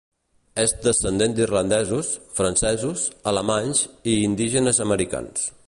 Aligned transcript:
És 0.61 0.71
descendent 0.85 1.35
d'irlandesos, 1.39 2.09
francesos, 2.39 3.05
alemanys 3.33 3.83
i 4.15 4.19
indígenes 4.31 4.83
americans. 4.87 5.49